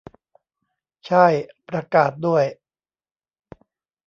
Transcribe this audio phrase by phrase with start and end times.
[1.07, 1.33] ช่าย
[1.69, 2.45] ประกาศด้วย